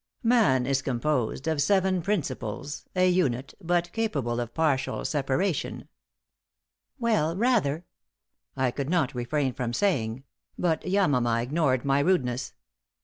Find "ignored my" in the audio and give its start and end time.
11.43-11.99